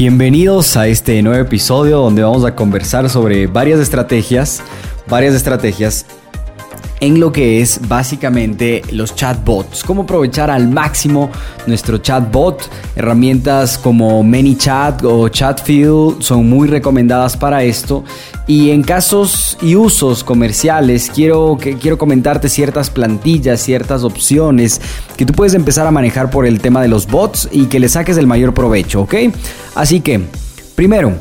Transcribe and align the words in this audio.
Bienvenidos 0.00 0.78
a 0.78 0.88
este 0.88 1.20
nuevo 1.20 1.42
episodio 1.44 1.98
donde 1.98 2.22
vamos 2.22 2.46
a 2.46 2.56
conversar 2.56 3.10
sobre 3.10 3.46
varias 3.46 3.78
estrategias, 3.80 4.62
varias 5.06 5.34
estrategias 5.34 6.06
en 7.00 7.18
lo 7.18 7.32
que 7.32 7.60
es 7.60 7.80
básicamente 7.88 8.82
los 8.92 9.14
chatbots. 9.14 9.82
Cómo 9.84 10.02
aprovechar 10.02 10.50
al 10.50 10.68
máximo 10.68 11.30
nuestro 11.66 11.98
chatbot. 11.98 12.70
Herramientas 12.94 13.78
como 13.78 14.22
ManyChat 14.22 15.02
o 15.04 15.28
Chatfield 15.28 16.22
son 16.22 16.48
muy 16.48 16.68
recomendadas 16.68 17.36
para 17.36 17.62
esto. 17.64 18.04
Y 18.46 18.70
en 18.70 18.82
casos 18.82 19.56
y 19.62 19.76
usos 19.76 20.22
comerciales, 20.24 21.10
quiero, 21.14 21.56
que, 21.58 21.76
quiero 21.76 21.98
comentarte 21.98 22.48
ciertas 22.48 22.90
plantillas, 22.90 23.60
ciertas 23.60 24.04
opciones 24.04 24.80
que 25.16 25.24
tú 25.24 25.32
puedes 25.32 25.54
empezar 25.54 25.86
a 25.86 25.90
manejar 25.90 26.30
por 26.30 26.46
el 26.46 26.60
tema 26.60 26.82
de 26.82 26.88
los 26.88 27.06
bots 27.06 27.48
y 27.50 27.66
que 27.66 27.80
le 27.80 27.88
saques 27.88 28.16
el 28.16 28.26
mayor 28.26 28.52
provecho, 28.52 29.02
¿ok? 29.02 29.14
Así 29.74 30.00
que, 30.00 30.20
primero, 30.74 31.14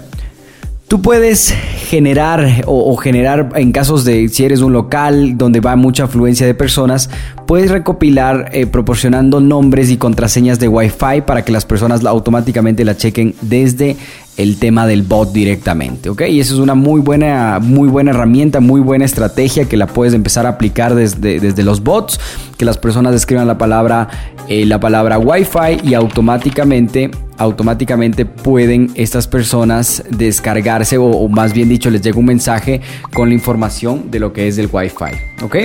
Tú 0.90 1.04
puedes 1.04 1.54
generar 1.90 2.66
o, 2.68 2.96
generar 2.98 3.50
en 3.56 3.72
casos 3.72 4.06
de 4.06 4.30
si 4.30 4.46
eres 4.46 4.62
un 4.62 4.74
local 4.74 5.40
donde 5.40 5.60
va 5.60 5.76
mucha 5.76 6.04
afluencia 6.04 6.46
de 6.46 6.54
personas, 6.54 7.10
puedes 7.48 7.72
recopilar 7.72 8.52
eh, 8.54 8.68
proporcionando 8.68 9.40
nombres 9.40 9.90
y 9.90 9.98
contraseñas 9.98 10.60
de 10.60 10.68
Wi-Fi 10.68 11.22
para 11.26 11.44
que 11.44 11.52
las 11.52 11.66
personas 11.66 12.06
automáticamente 12.06 12.86
la 12.86 12.96
chequen 12.96 13.34
desde 13.42 13.98
el 14.38 14.60
tema 14.60 14.86
del 14.86 15.02
bot 15.02 15.32
directamente, 15.32 16.12
¿ok? 16.12 16.22
Y 16.30 16.40
eso 16.40 16.54
es 16.54 16.60
una 16.60 16.76
muy 16.76 17.02
buena, 17.02 17.58
muy 17.60 17.90
buena 17.90 18.12
herramienta, 18.12 18.60
muy 18.60 18.82
buena 18.82 19.06
estrategia 19.06 19.66
que 19.66 19.76
la 19.76 19.88
puedes 19.88 20.14
empezar 20.14 20.46
a 20.46 20.50
aplicar 20.50 20.94
desde, 20.94 21.40
desde 21.40 21.64
los 21.64 21.82
bots, 21.82 22.20
que 22.56 22.66
las 22.66 22.78
personas 22.78 23.16
escriban 23.16 23.48
la 23.48 23.58
palabra, 23.58 24.10
eh, 24.48 24.64
la 24.68 24.80
palabra 24.80 25.18
Wi-Fi 25.18 25.90
y 25.90 25.96
automáticamente, 25.96 27.10
automáticamente 27.40 28.26
pueden 28.26 28.92
estas 28.96 29.28
personas 29.28 30.04
descargarse 30.10 30.98
o, 30.98 31.28
más 31.30 31.54
bien 31.54 31.70
dicho 31.70 31.90
les 31.90 32.02
llega 32.02 32.20
un 32.20 32.26
mensaje 32.26 32.82
con 33.14 33.30
la 33.30 33.34
información 33.34 34.12
de 34.12 34.20
lo 34.20 34.34
que 34.34 34.48
es 34.48 34.58
el 34.58 34.70
Wi-Fi, 34.72 35.44
¿ok? 35.44 35.56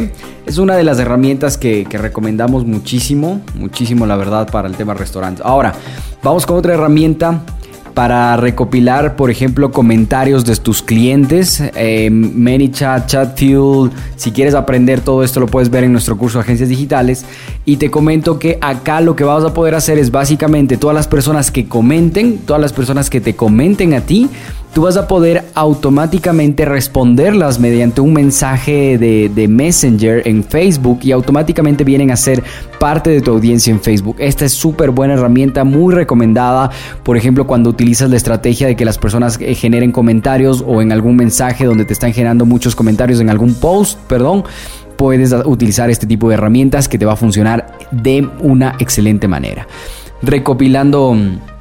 Es 0.46 0.58
una 0.58 0.76
de 0.76 0.84
las 0.84 0.98
herramientas 1.00 1.58
que, 1.58 1.84
que 1.84 1.98
recomendamos 1.98 2.64
muchísimo, 2.64 3.42
muchísimo 3.56 4.06
la 4.06 4.16
verdad 4.16 4.48
para 4.50 4.68
el 4.68 4.76
tema 4.76 4.94
restaurantes. 4.94 5.44
Ahora, 5.44 5.74
vamos 6.22 6.46
con 6.46 6.56
otra 6.56 6.74
herramienta 6.74 7.42
para 7.94 8.36
recopilar, 8.36 9.16
por 9.16 9.30
ejemplo, 9.30 9.70
comentarios 9.70 10.44
de 10.44 10.56
tus 10.56 10.82
clientes. 10.82 11.62
Eh, 11.76 12.10
ManyChat, 12.10 13.06
ChatFuel, 13.06 13.90
si 14.16 14.32
quieres 14.32 14.54
aprender 14.54 15.00
todo 15.00 15.22
esto 15.22 15.40
lo 15.40 15.46
puedes 15.46 15.70
ver 15.70 15.84
en 15.84 15.92
nuestro 15.92 16.18
curso 16.18 16.38
de 16.38 16.42
agencias 16.42 16.68
digitales. 16.68 17.24
Y 17.64 17.76
te 17.76 17.90
comento 17.90 18.38
que 18.38 18.58
acá 18.60 19.00
lo 19.00 19.14
que 19.16 19.24
vamos 19.24 19.44
a 19.44 19.54
poder 19.54 19.74
hacer 19.74 19.98
es 19.98 20.10
básicamente 20.10 20.76
todas 20.76 20.94
las 20.94 21.08
personas 21.08 21.50
que 21.50 21.66
comenten, 21.66 22.38
todas 22.38 22.60
las 22.60 22.72
personas 22.72 23.10
que 23.10 23.20
te 23.20 23.36
comenten 23.36 23.94
a 23.94 24.00
ti, 24.00 24.28
tú 24.74 24.82
vas 24.82 24.96
a 24.96 25.06
poder 25.06 25.44
automáticamente 25.54 26.64
responderlas 26.64 27.60
mediante 27.60 28.00
un 28.00 28.12
mensaje 28.12 28.98
de, 28.98 29.48
Messenger 29.48 30.26
en 30.26 30.42
Facebook 30.42 31.00
y 31.02 31.12
automáticamente 31.12 31.84
vienen 31.84 32.10
a 32.10 32.16
ser 32.16 32.42
parte 32.80 33.10
de 33.10 33.20
tu 33.20 33.30
audiencia 33.30 33.70
en 33.70 33.80
Facebook. 33.80 34.16
Esta 34.18 34.44
es 34.44 34.52
súper 34.52 34.90
buena 34.90 35.14
herramienta, 35.14 35.62
muy 35.62 35.94
recomendada. 35.94 36.70
Por 37.04 37.16
ejemplo, 37.16 37.46
cuando 37.46 37.70
utilizas 37.70 38.10
la 38.10 38.16
estrategia 38.16 38.66
de 38.66 38.74
que 38.74 38.84
las 38.84 38.98
personas 38.98 39.38
eh, 39.40 39.54
generen 39.54 39.92
comentarios 39.92 40.64
o 40.66 40.82
en 40.82 40.90
algún 40.90 41.14
mensaje 41.16 41.66
donde 41.66 41.84
te 41.84 41.92
están 41.92 42.12
generando 42.12 42.44
muchos 42.44 42.74
comentarios 42.74 43.20
en 43.20 43.30
algún 43.30 43.54
post, 43.54 43.98
perdón 44.08 44.44
puedes 44.96 45.32
utilizar 45.44 45.90
este 45.90 46.06
tipo 46.06 46.28
de 46.28 46.34
herramientas 46.34 46.88
que 46.88 46.98
te 46.98 47.04
va 47.04 47.14
a 47.14 47.16
funcionar 47.16 47.76
de 47.90 48.28
una 48.40 48.76
excelente 48.78 49.26
manera. 49.26 49.66
Recopilando 50.22 51.14
mm, 51.14 51.53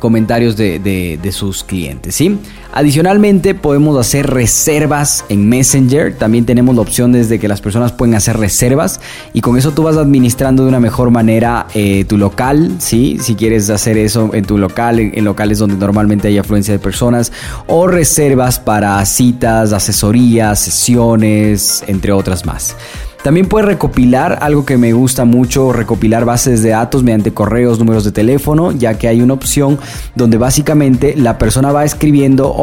comentarios 0.00 0.56
de, 0.56 1.30
sus 1.30 1.62
clientes, 1.62 2.16
¿sí? 2.16 2.38
Adicionalmente 2.72 3.54
podemos 3.54 3.96
hacer 3.98 4.28
reservas 4.28 5.24
en 5.28 5.48
Messenger, 5.48 6.16
también 6.16 6.44
tenemos 6.44 6.74
la 6.74 6.80
opción 6.80 7.12
desde 7.12 7.38
que 7.38 7.46
las 7.46 7.60
personas 7.60 7.92
pueden 7.92 8.14
hacer 8.14 8.36
reservas 8.36 9.00
y 9.32 9.40
con 9.40 9.56
eso 9.56 9.72
tú 9.72 9.84
vas 9.84 9.96
administrando 9.96 10.64
de 10.64 10.68
una 10.68 10.80
mejor 10.80 11.10
manera 11.10 11.66
eh, 11.74 12.04
tu 12.08 12.18
local, 12.18 12.76
¿sí? 12.78 13.18
Si 13.20 13.36
quieres 13.36 13.70
hacer 13.70 13.96
eso 13.98 14.30
en 14.32 14.44
tu 14.44 14.58
local, 14.58 14.98
en, 14.98 15.24
locales 15.24 15.58
donde 15.58 15.76
normalmente 15.76 16.28
hay 16.28 16.38
afluencia 16.38 16.72
de 16.72 16.80
personas 16.80 17.32
o 17.66 17.86
reservas 17.86 18.58
para 18.58 19.04
citas, 19.04 19.72
asesorías, 19.72 20.58
sesiones, 20.58 21.84
entre 21.86 22.12
otras 22.12 22.46
más. 22.46 22.76
También 23.22 23.48
puedes 23.48 23.66
recopilar 23.66 24.38
algo 24.40 24.64
que 24.64 24.78
me 24.78 24.94
gusta 24.94 25.26
mucho, 25.26 25.74
recopilar 25.74 26.24
bases 26.24 26.62
de 26.62 26.70
datos 26.70 27.02
mediante 27.02 27.34
correos, 27.34 27.78
números 27.78 28.02
de 28.02 28.12
teléfono, 28.12 28.72
ya 28.72 28.94
que 28.96 29.08
hay 29.08 29.20
una 29.20 29.34
opción 29.34 29.78
donde 30.14 30.38
básicamente 30.38 31.14
la 31.18 31.36
persona 31.36 31.70
va 31.70 31.84
escribiendo, 31.84 32.56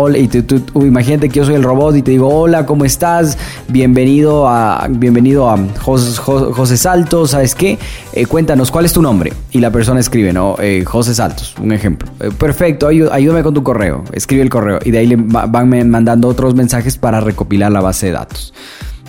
imagínate 0.74 1.30
que 1.30 1.36
yo 1.36 1.46
soy 1.46 1.54
el 1.54 1.64
robot 1.64 1.96
y 1.98 2.02
te 2.02 2.10
digo, 2.10 2.30
hola, 2.30 2.66
¿cómo 2.66 2.86
estás? 2.86 3.38
Bienvenido 3.68 4.48
a, 4.48 4.88
bienvenido 4.90 5.48
a 5.48 5.60
José, 5.80 6.20
José 6.20 6.78
Saltos, 6.78 7.32
¿sabes 7.32 7.54
qué? 7.54 7.78
Eh, 8.14 8.26
cuéntanos, 8.26 8.72
¿cuál 8.72 8.86
es 8.86 8.94
tu 8.94 9.04
nombre? 9.04 9.34
Y 9.52 9.60
la 9.60 9.70
persona 9.70 10.00
escribe, 10.00 10.34
¿no? 10.34 10.56
Eh, 10.60 10.84
José 10.86 11.14
Saltos, 11.14 11.54
un 11.62 11.72
ejemplo. 11.72 12.10
Eh, 12.20 12.32
perfecto, 12.36 12.88
ayúdame 12.88 13.44
con 13.44 13.54
tu 13.54 13.62
correo, 13.62 14.04
escribe 14.12 14.42
el 14.42 14.50
correo 14.50 14.80
y 14.84 14.90
de 14.90 14.98
ahí 14.98 15.06
le 15.06 15.18
van 15.18 15.88
mandando 15.88 16.28
otros 16.28 16.56
mensajes 16.56 16.98
para 16.98 17.22
recopilar 17.22 17.72
la 17.72 17.82
base 17.82 18.08
de 18.08 18.14
datos. 18.14 18.56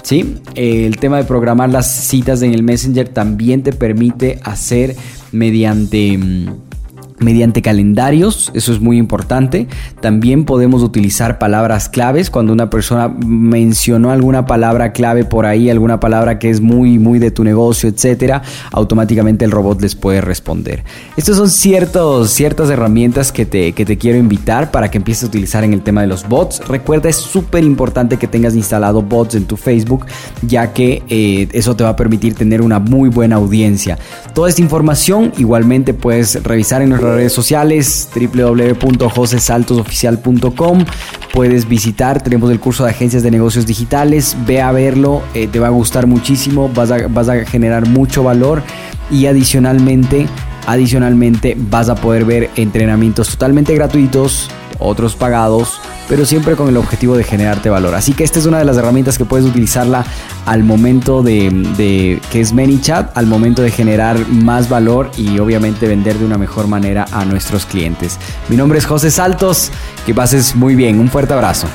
¿Sí? 0.09 0.39
El 0.55 0.97
tema 0.97 1.19
de 1.19 1.25
programar 1.25 1.69
las 1.69 1.87
citas 1.87 2.41
en 2.41 2.55
el 2.55 2.63
Messenger 2.63 3.11
también 3.11 3.63
te 3.63 3.75
permite 3.75 4.41
hacer 4.43 4.97
mediante 5.33 6.17
mm, 6.17 6.68
mediante 7.21 7.63
calendarios, 7.63 8.51
eso 8.55 8.73
es 8.73 8.81
muy 8.81 8.99
importante. 8.99 9.67
También 10.01 10.45
podemos 10.45 10.83
utilizar 10.83 11.39
palabras 11.39 11.89
claves 11.89 12.31
cuando 12.31 12.53
una 12.53 12.71
persona 12.71 13.09
mencionó 13.09 14.11
alguna 14.11 14.47
palabra 14.47 14.93
clave 14.93 15.25
por 15.25 15.47
ahí, 15.47 15.71
alguna 15.71 16.01
palabra 16.01 16.39
que 16.39 16.51
es 16.51 16.61
muy 16.61 16.99
muy 16.99 17.19
de 17.19 17.31
tu 17.31 17.45
negocio, 17.45 17.89
etcétera, 17.89 18.43
automáticamente 18.73 19.45
el 19.45 19.51
robot 19.51 19.81
les 19.81 19.95
puede 19.95 20.21
responder. 20.21 20.85
Estas 21.17 21.37
son 21.37 21.51
ciertos, 21.51 22.31
ciertas 22.31 22.71
herramientas 22.71 23.33
que 23.33 23.47
te, 23.47 23.73
que 23.73 23.85
te 23.85 23.99
quiero 23.99 24.19
invitar 24.19 24.71
para 24.71 24.91
que 24.91 24.99
empieces 24.99 25.25
a 25.25 25.27
utilizar 25.27 25.65
en 25.65 25.73
el 25.73 25.83
tema 25.83 26.01
de 26.03 26.07
los 26.07 26.29
bots. 26.29 26.67
Recuerda, 26.69 27.09
es 27.09 27.17
súper 27.17 27.65
importante 27.65 28.17
que 28.17 28.27
tengas 28.27 28.55
instalado 28.55 29.03
bots 29.03 29.35
en 29.35 29.45
tu 29.45 29.57
Facebook, 29.57 30.07
ya 30.43 30.73
que 30.73 31.03
eh, 31.09 31.49
eso 31.53 31.77
te 31.77 31.85
va 31.85 31.91
a 31.91 31.97
permitir 31.97 32.35
tener 32.35 32.63
una 32.63 32.79
muy 32.79 33.09
buena 33.09 33.37
audiencia. 33.37 33.99
Toda 34.35 34.49
esta 34.49 34.63
información 34.63 35.33
igualmente 35.39 35.95
puedes 35.95 36.43
revisar 36.43 36.83
en 36.83 36.91
nuestra 36.91 37.08
redes 37.15 37.33
sociales 37.33 38.11
www.josesaltosoficial.com. 38.15 40.85
Puedes 41.33 41.67
visitar, 41.69 42.23
tenemos 42.23 42.51
el 42.51 42.61
curso 42.61 42.85
de 42.85 42.91
agencias 42.91 43.23
de 43.23 43.31
negocios 43.31 43.67
digitales, 43.67 44.37
ve 44.47 44.61
a 44.61 44.73
verlo, 44.73 45.23
eh, 45.35 45.47
te 45.47 45.61
va 45.61 45.69
a 45.69 45.71
gustar 45.71 46.07
muchísimo, 46.07 46.71
vas 46.75 46.91
a, 46.91 47.07
vas 47.09 47.29
a 47.29 47.45
generar 47.45 47.87
mucho 47.87 48.23
valor 48.23 48.63
y 49.11 49.27
adicionalmente, 49.27 50.27
adicionalmente 50.67 51.57
vas 51.59 51.89
a 51.89 51.95
poder 51.97 52.25
ver 52.25 52.51
entrenamientos 52.57 53.31
totalmente 53.31 53.75
gratuitos, 53.75 54.51
otros 54.79 55.15
pagados 55.15 55.81
pero 56.09 56.25
siempre 56.25 56.57
con 56.57 56.69
el 56.69 56.77
objetivo 56.77 57.17
de 57.17 57.25
generarte 57.25 57.71
valor. 57.71 57.95
Así 57.95 58.13
que 58.13 58.25
esta 58.25 58.39
es 58.39 58.47
una 58.47 58.59
de 58.59 58.65
las 58.65 58.77
herramientas 58.77 59.19
que 59.19 59.25
puedes 59.25 59.47
utilizarla 59.47 60.05
al 60.47 60.65
momento 60.65 61.23
de, 61.23 62.21
que 62.31 62.41
es 62.41 62.53
ManyChat, 62.53 63.17
al 63.17 63.27
momento 63.27 63.63
de 63.63 63.71
generar 63.71 64.19
más 64.29 64.69
valor 64.69 65.11
y 65.17 65.39
obviamente 65.39 65.87
vender 65.87 66.19
de 66.19 66.25
una 66.25 66.39
mejor 66.39 66.67
manera 66.67 67.07
a 67.13 67.25
nuestros 67.25 67.67
clientes. 67.67 68.19
Mi 68.49 68.57
nombre 68.57 68.79
es 68.79 68.87
José 68.87 69.11
Saltos, 69.11 69.71
que 70.07 70.15
pases 70.15 70.57
muy 70.57 70.75
bien, 70.75 70.99
un 70.99 71.09
fuerte 71.09 71.35
abrazo. 71.35 71.69